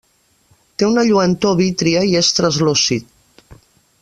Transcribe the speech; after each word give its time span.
Té 0.77 0.87
una 0.87 1.03
lluentor 1.09 1.55
vítria 1.61 2.03
i 2.13 2.19
és 2.23 2.33
translúcid. 2.41 3.17